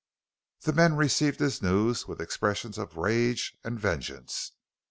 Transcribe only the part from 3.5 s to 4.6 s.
and vengeance.